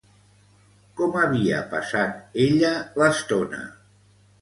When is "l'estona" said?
3.03-3.65